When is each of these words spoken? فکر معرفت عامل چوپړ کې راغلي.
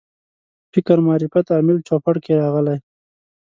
فکر 0.73 0.97
معرفت 1.07 1.45
عامل 1.55 1.77
چوپړ 1.87 2.15
کې 2.23 2.33
راغلي. 2.41 2.77